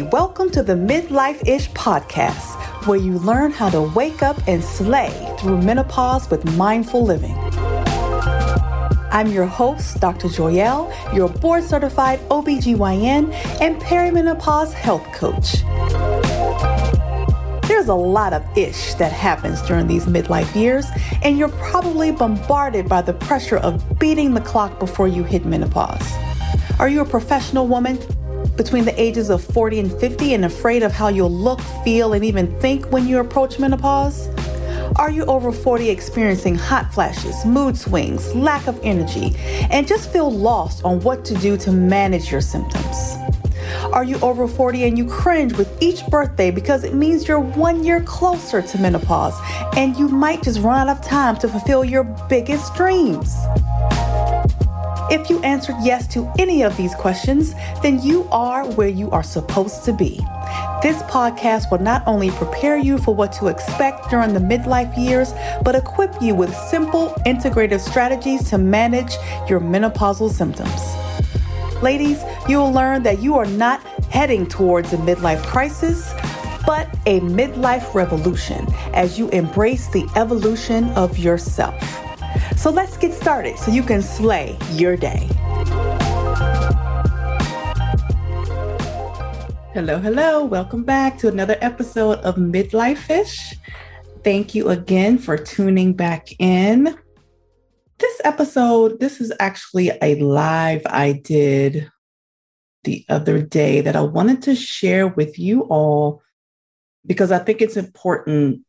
[0.00, 5.10] Welcome to the Midlife Ish podcast, where you learn how to wake up and slay
[5.38, 7.36] through menopause with mindful living.
[9.10, 10.28] I'm your host, Dr.
[10.28, 15.60] Joyelle, your board certified OBGYN and perimenopause health coach.
[17.68, 20.86] There's a lot of ish that happens during these midlife years,
[21.22, 26.10] and you're probably bombarded by the pressure of beating the clock before you hit menopause.
[26.78, 27.98] Are you a professional woman
[28.56, 32.24] between the ages of 40 and 50 and afraid of how you'll look, feel, and
[32.24, 34.28] even think when you approach menopause?
[34.96, 39.34] Are you over 40 experiencing hot flashes, mood swings, lack of energy,
[39.70, 43.16] and just feel lost on what to do to manage your symptoms?
[43.92, 47.84] Are you over 40 and you cringe with each birthday because it means you're one
[47.84, 49.34] year closer to menopause
[49.76, 53.34] and you might just run out of time to fulfill your biggest dreams?
[55.12, 59.22] If you answered yes to any of these questions, then you are where you are
[59.22, 60.16] supposed to be.
[60.82, 65.34] This podcast will not only prepare you for what to expect during the midlife years,
[65.62, 69.12] but equip you with simple, integrative strategies to manage
[69.50, 70.80] your menopausal symptoms.
[71.82, 76.10] Ladies, you will learn that you are not heading towards a midlife crisis,
[76.64, 82.11] but a midlife revolution as you embrace the evolution of yourself.
[82.56, 85.28] So let's get started so you can slay your day.
[89.74, 90.44] Hello, hello.
[90.44, 93.54] Welcome back to another episode of Midlife Ish.
[94.22, 96.96] Thank you again for tuning back in.
[97.98, 101.90] This episode, this is actually a live I did
[102.84, 106.22] the other day that I wanted to share with you all
[107.06, 108.62] because I think it's important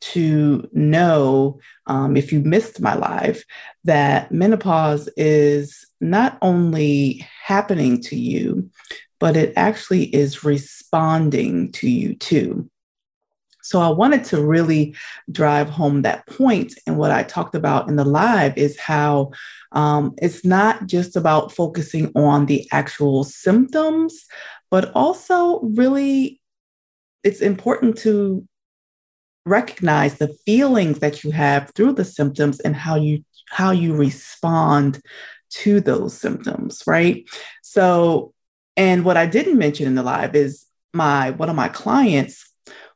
[0.00, 3.44] to know um, if you missed my live
[3.84, 8.70] that menopause is not only happening to you,
[9.18, 12.70] but it actually is responding to you too.
[13.68, 14.94] So I wanted to really
[15.30, 16.72] drive home that point.
[16.86, 19.32] And what I talked about in the live is how
[19.72, 24.24] um, it's not just about focusing on the actual symptoms,
[24.70, 26.40] but also really
[27.24, 28.47] it's important to
[29.48, 35.00] recognize the feelings that you have through the symptoms and how you how you respond
[35.50, 37.28] to those symptoms right?
[37.62, 38.32] So
[38.76, 40.64] and what i didn't mention in the live is
[40.94, 42.48] my one of my clients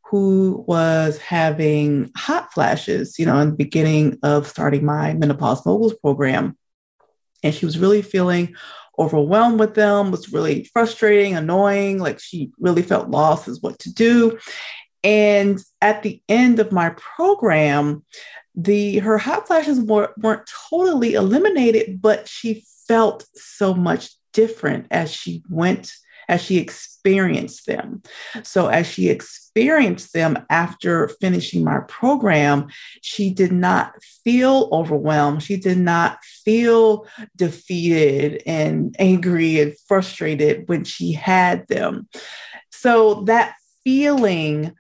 [0.07, 5.95] who was having hot flashes you know in the beginning of starting my menopause moguls
[5.95, 6.57] program.
[7.45, 8.55] And she was really feeling
[8.99, 13.93] overwhelmed with them was really frustrating annoying like she really felt lost as what to
[13.93, 14.39] do
[15.05, 18.05] and at the end of my program,
[18.55, 25.13] the her hot flashes were, weren't totally eliminated, but she felt so much different as
[25.13, 25.93] she went
[26.29, 28.03] as she experienced them.
[28.43, 32.69] So, as she experienced them after finishing my program,
[33.01, 33.93] she did not
[34.25, 35.43] feel overwhelmed.
[35.43, 42.09] She did not feel defeated and angry and frustrated when she had them.
[42.71, 44.75] So, that feeling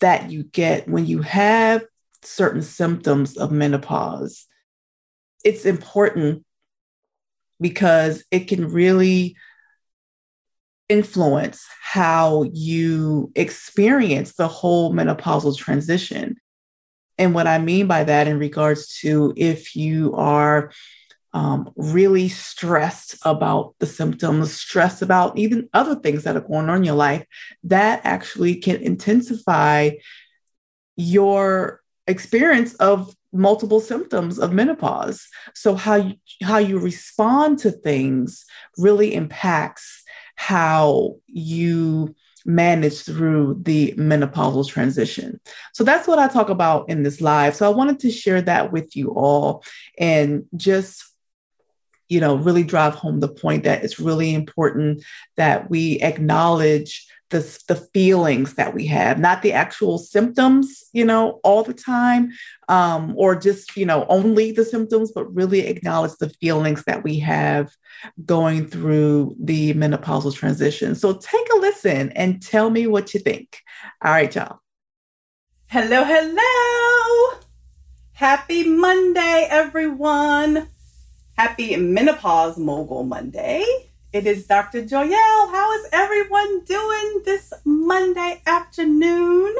[0.00, 1.84] that you get when you have
[2.22, 4.46] certain symptoms of menopause,
[5.44, 6.44] it's important
[7.60, 9.36] because it can really
[10.88, 16.36] influence how you experience the whole menopausal transition.
[17.16, 20.72] And what I mean by that, in regards to if you are
[21.32, 26.78] um, really stressed about the symptoms, stressed about even other things that are going on
[26.78, 27.24] in your life,
[27.64, 29.90] that actually can intensify
[30.96, 35.28] your experience of multiple symptoms of menopause.
[35.54, 38.44] So how you, how you respond to things
[38.76, 40.02] really impacts
[40.34, 42.14] how you
[42.46, 45.38] manage through the menopausal transition.
[45.74, 47.54] So that's what I talk about in this live.
[47.54, 49.62] So I wanted to share that with you all
[49.98, 51.04] and just
[52.10, 55.02] you know, really drive home the point that it's really important
[55.36, 61.40] that we acknowledge the, the feelings that we have, not the actual symptoms, you know,
[61.44, 62.32] all the time,
[62.68, 67.20] um, or just, you know, only the symptoms, but really acknowledge the feelings that we
[67.20, 67.70] have
[68.26, 70.96] going through the menopausal transition.
[70.96, 73.60] So take a listen and tell me what you think.
[74.04, 74.58] All right, y'all.
[75.68, 77.38] Hello, hello.
[78.12, 80.68] Happy Monday, everyone.
[81.40, 83.64] Happy Menopause Mogul Monday.
[84.12, 84.82] It is Dr.
[84.82, 85.50] Joyelle.
[85.50, 89.56] How is everyone doing this Monday afternoon?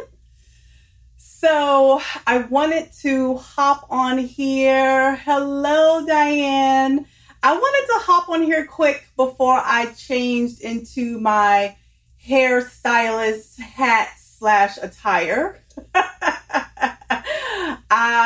[1.17, 5.17] So, I wanted to hop on here.
[5.25, 7.07] Hello, Diane.
[7.43, 11.77] I wanted to hop on here quick before I changed into my
[12.23, 15.65] hairstylist hat slash attire.
[15.95, 16.03] uh,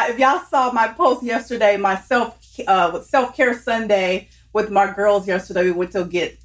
[0.09, 5.27] if y'all saw my post yesterday, my self uh, self care Sunday with my girls
[5.27, 6.39] yesterday, we went to get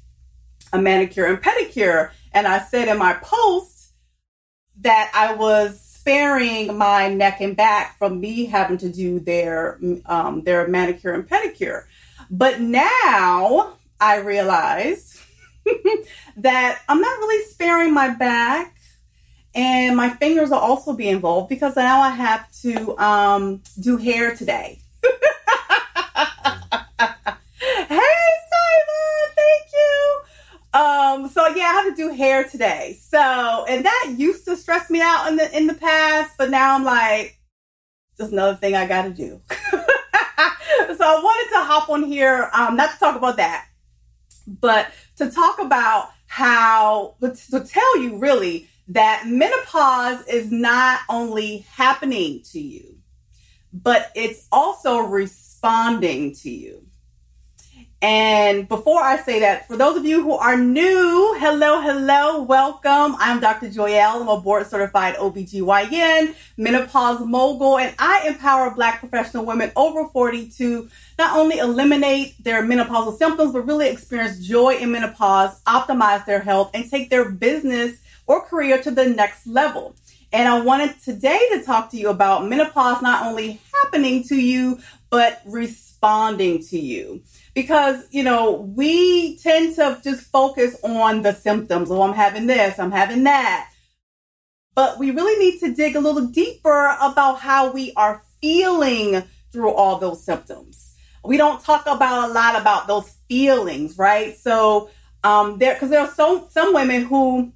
[0.72, 3.92] a manicure and pedicure, and I said in my post
[4.80, 10.42] that I was sparing my neck and back from me having to do their um,
[10.42, 11.84] their manicure and pedicure.
[12.30, 15.20] But now I realize
[16.36, 18.76] that I'm not really sparing my back
[19.54, 24.34] and my fingers will also be involved because now I have to um, do hair
[24.34, 24.80] today.
[25.02, 25.18] hey,
[27.88, 28.00] Simon,
[29.34, 30.20] thank you.
[30.72, 32.96] Um, so yeah, I have to do hair today.
[33.00, 36.74] So, and that used to stress me out in the in the past, but now
[36.74, 37.38] I'm like,
[38.16, 39.40] just another thing I got to do.
[39.50, 39.56] so
[41.04, 43.66] I wanted to hop on here, um, not to talk about that,
[44.46, 52.42] but to talk about how to tell you really that menopause is not only happening
[52.52, 52.96] to you,
[53.72, 56.86] but it's also responding to you.
[58.02, 63.14] And before I say that, for those of you who are new, hello, hello, welcome.
[63.18, 63.68] I'm Dr.
[63.68, 64.22] Joyelle.
[64.22, 70.48] I'm a board certified OBGYN, menopause mogul, and I empower Black professional women over 40
[70.48, 70.88] to
[71.18, 76.70] not only eliminate their menopausal symptoms, but really experience joy in menopause, optimize their health,
[76.72, 79.94] and take their business or career to the next level.
[80.32, 84.78] And I wanted today to talk to you about menopause not only happening to you,
[85.10, 87.20] but responding to you.
[87.54, 91.90] Because, you know, we tend to just focus on the symptoms.
[91.90, 93.70] Oh, I'm having this, I'm having that.
[94.74, 99.72] But we really need to dig a little deeper about how we are feeling through
[99.72, 100.94] all those symptoms.
[101.24, 104.36] We don't talk about a lot about those feelings, right?
[104.38, 104.90] So,
[105.22, 107.52] um, there, because there are so some women who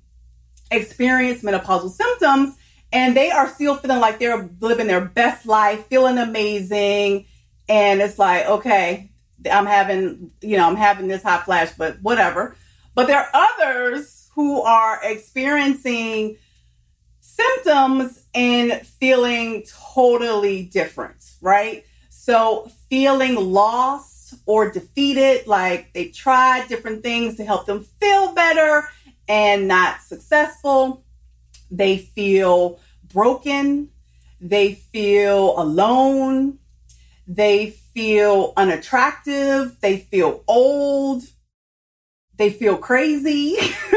[0.70, 2.56] experience menopausal symptoms
[2.93, 7.26] and they are still feeling like they're living their best life, feeling amazing.
[7.69, 9.11] And it's like, okay,
[9.50, 12.56] I'm having, you know, I'm having this hot flash, but whatever.
[12.94, 16.37] But there are others who are experiencing
[17.20, 19.64] symptoms and feeling
[19.94, 21.85] totally different, right?
[22.08, 28.88] So feeling lost or defeated, like they tried different things to help them feel better
[29.29, 31.05] and not successful.
[31.70, 32.81] They feel
[33.12, 33.91] broken.
[34.41, 36.58] They feel alone.
[37.26, 39.81] They feel unattractive.
[39.81, 41.23] They feel old.
[42.37, 43.56] They feel crazy.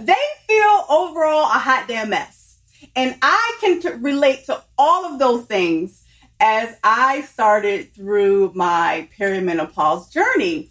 [0.00, 0.14] they
[0.46, 2.58] feel overall a hot damn mess.
[2.94, 6.04] And I can t- relate to all of those things
[6.38, 10.70] as I started through my perimenopause journey.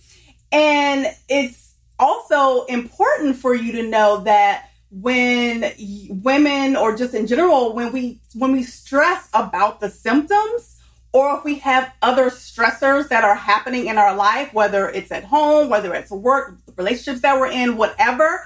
[0.52, 5.72] And it's also important for you to know that when
[6.10, 10.75] women or just in general when we when we stress about the symptoms
[11.16, 15.24] or if we have other stressors that are happening in our life whether it's at
[15.24, 18.46] home whether it's work relationships that we're in whatever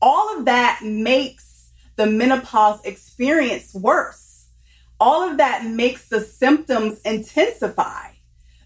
[0.00, 1.48] all of that makes
[1.98, 4.46] the menopause experience worse.
[5.00, 8.12] All of that makes the symptoms intensify.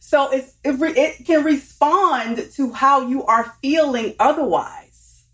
[0.00, 5.25] So it, re, it can respond to how you are feeling otherwise.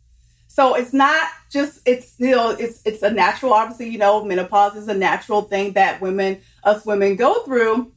[0.46, 4.76] So it's not just it's you know it's it's a natural obviously you know menopause
[4.76, 7.92] is a natural thing that women us women go through,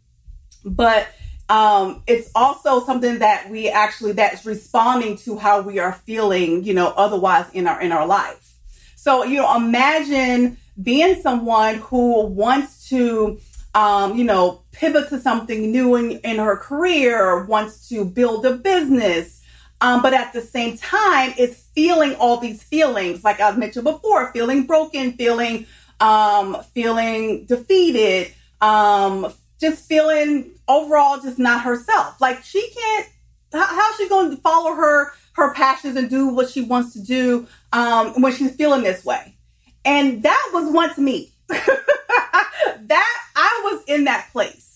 [0.63, 1.07] but
[1.49, 6.73] um, it's also something that we actually that's responding to how we are feeling you
[6.73, 8.55] know otherwise in our in our life.
[8.95, 13.39] So you know imagine being someone who wants to
[13.73, 18.45] um, you know, pivot to something new in, in her career, or wants to build
[18.45, 19.41] a business.
[19.79, 24.31] Um, but at the same time, is feeling all these feelings, like I've mentioned before,
[24.31, 25.65] feeling broken, feeling,
[25.99, 32.19] um, feeling defeated, um, just feeling overall just not herself.
[32.19, 33.07] Like she can't,
[33.53, 37.01] how, how's she going to follow her, her passions and do what she wants to
[37.01, 39.37] do, um, when she's feeling this way?
[39.85, 41.31] And that was once me.
[41.47, 44.71] that I was in that place.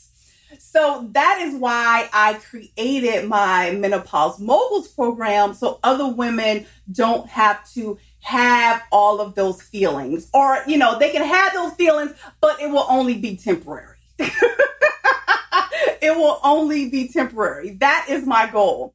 [0.60, 7.70] So that is why I created my menopause moguls program so other women don't have
[7.74, 12.12] to have all of those feelings or you know they can have those feelings
[12.42, 13.96] but it will only be temporary.
[16.06, 17.72] it will only be temporary.
[17.72, 18.94] That is my goal.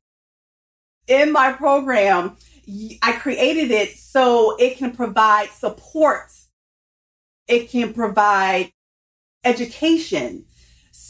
[1.07, 2.37] In my program,
[3.02, 6.31] I created it so it can provide support.
[7.49, 8.73] It can provide
[9.45, 10.45] education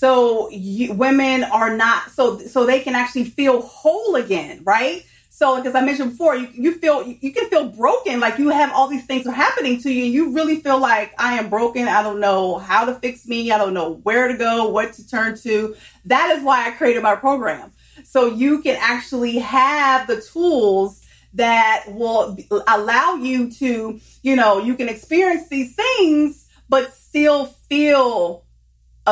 [0.00, 5.62] so you, women are not so so they can actually feel whole again right So,
[5.62, 8.88] as I mentioned before, you, you feel you can feel broken, like you have all
[8.88, 11.86] these things are happening to you, you really feel like I am broken.
[11.86, 13.52] I don't know how to fix me.
[13.52, 15.76] I don't know where to go, what to turn to.
[16.04, 17.72] That is why I created my program.
[18.04, 21.00] So you can actually have the tools
[21.34, 28.44] that will allow you to, you know, you can experience these things, but still feel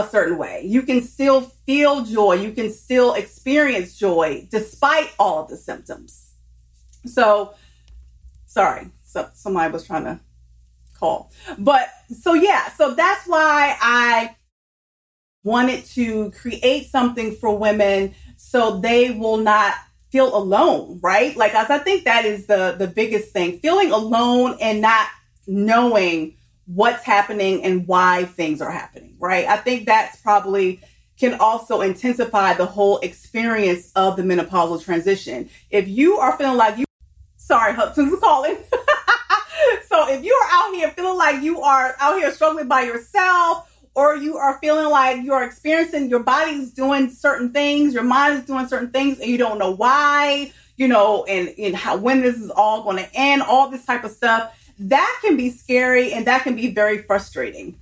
[0.04, 0.62] a certain way.
[0.64, 2.34] You can still feel joy.
[2.34, 6.32] You can still experience joy despite all of the symptoms.
[7.06, 7.54] So,
[8.46, 10.20] sorry, so somebody was trying to
[10.98, 11.32] call.
[11.58, 11.88] But
[12.20, 14.36] so, yeah, so that's why I
[15.44, 19.74] wanted to create something for women so they will not
[20.10, 21.36] feel alone, right?
[21.36, 25.08] Like, as I think that is the, the biggest thing feeling alone and not
[25.46, 26.36] knowing
[26.66, 29.46] what's happening and why things are happening, right?
[29.46, 30.80] I think that's probably
[31.18, 35.50] can also intensify the whole experience of the menopausal transition.
[35.70, 36.84] If you are feeling like you,
[37.36, 38.56] sorry, Hudson's calling.
[39.88, 43.64] so if you are out here feeling like you are out here struggling by yourself,
[43.94, 48.44] or you are feeling like you're experiencing your body's doing certain things, your mind is
[48.44, 52.36] doing certain things, and you don't know why, you know, and, and how when this
[52.36, 56.26] is all going to end, all this type of stuff that can be scary and
[56.26, 57.78] that can be very frustrating.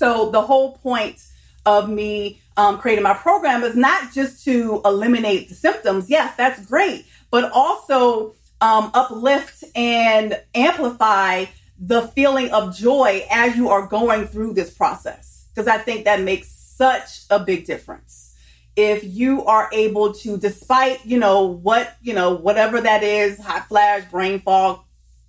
[0.00, 1.22] So, the whole point
[1.66, 6.08] of me um, creating my program is not just to eliminate the symptoms.
[6.08, 11.44] Yes, that's great, but also um, uplift and amplify
[11.78, 15.48] the feeling of joy as you are going through this process.
[15.54, 18.34] Because I think that makes such a big difference.
[18.76, 23.68] If you are able to, despite, you know, what, you know, whatever that is, hot
[23.68, 24.80] flash, brain fog,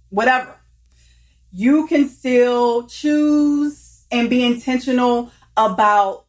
[0.08, 0.56] whatever,
[1.51, 3.80] you can still choose
[4.12, 6.25] and be intentional about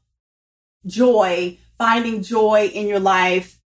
[0.86, 3.58] joy, finding joy in your life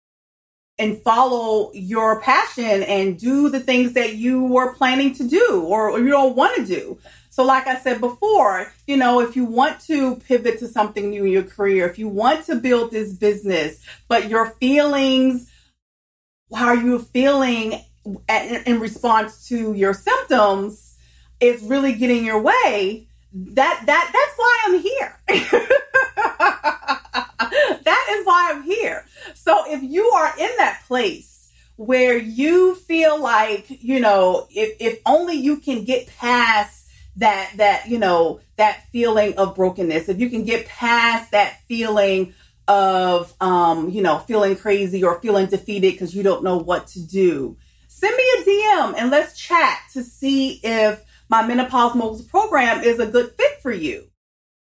[0.78, 5.98] and follow your passion and do the things that you were planning to do or,
[6.00, 6.98] you don't want to do.
[7.30, 11.24] So, like I said before, you know, if you want to pivot to something new
[11.24, 15.50] in your career, if you want to build this business, but your feelings,
[16.52, 17.80] how are you feeling
[18.28, 20.94] in response to your symptoms?
[21.40, 25.18] is really getting your way, that that that's why I'm here.
[27.82, 29.04] that is why I'm here.
[29.34, 35.00] So if you are in that place where you feel like, you know, if if
[35.04, 36.86] only you can get past
[37.16, 42.34] that that, you know, that feeling of brokenness, if you can get past that feeling
[42.68, 47.02] of um, you know, feeling crazy or feeling defeated because you don't know what to
[47.04, 47.56] do.
[47.88, 52.98] Send me a DM and let's chat to see if my menopause moguls program is
[52.98, 54.08] a good fit for you.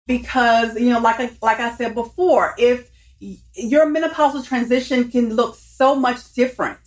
[0.06, 2.89] Because you know like I, like I said before if
[3.20, 6.80] your menopausal transition can look so much different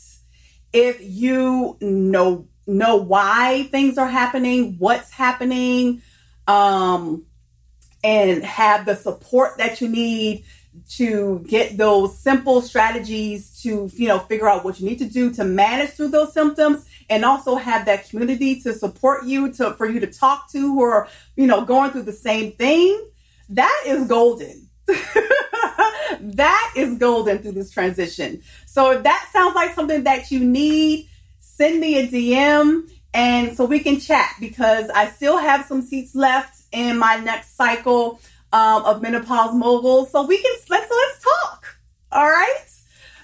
[0.72, 6.02] if you know know why things are happening what's happening
[6.46, 7.24] um
[8.04, 10.44] and have the support that you need
[10.88, 15.32] to get those simple strategies to you know figure out what you need to do
[15.32, 19.86] to manage through those symptoms and also have that community to support you to for
[19.86, 23.04] you to talk to who are you know going through the same thing.
[23.48, 24.68] That is golden.
[26.20, 28.42] That is golden through this transition.
[28.66, 31.08] So if that sounds like something that you need
[31.60, 36.14] send me a dm and so we can chat because i still have some seats
[36.14, 38.18] left in my next cycle
[38.52, 41.76] um, of menopause moguls so we can let's let's talk
[42.12, 42.66] all right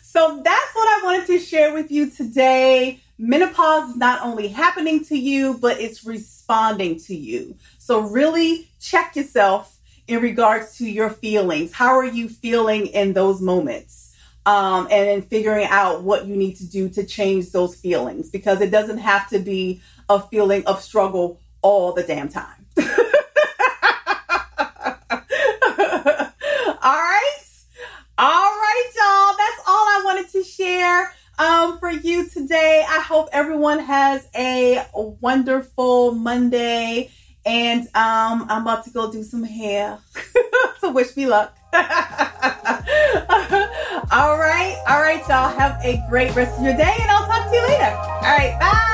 [0.02, 5.04] so that's what i wanted to share with you today menopause is not only happening
[5.06, 7.56] to you, but it's responding to you.
[7.78, 11.72] So really check yourself in regards to your feelings.
[11.72, 14.14] How are you feeling in those moments?
[14.44, 18.60] Um, and then figuring out what you need to do to change those feelings because
[18.60, 22.64] it doesn't have to be a feeling of struggle all the damn time.
[26.78, 27.32] all right.
[28.18, 29.36] All right, y'all.
[29.36, 32.82] That's all I wanted to share um, for you today.
[32.88, 37.10] I hope everyone has a wonderful Monday.
[37.44, 39.98] And um, I'm about to go do some hair.
[40.80, 41.54] so wish me luck.
[41.74, 41.82] all
[44.38, 44.82] right.
[44.88, 45.54] All right, y'all.
[45.54, 47.94] Have a great rest of your day, and I'll talk to you later.
[47.94, 48.58] All right.
[48.58, 48.86] Bye.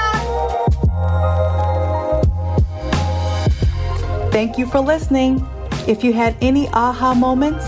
[4.32, 5.46] Thank you for listening.
[5.86, 7.64] If you had any aha moments,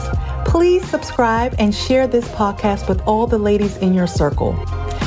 [0.54, 4.52] Please subscribe and share this podcast with all the ladies in your circle.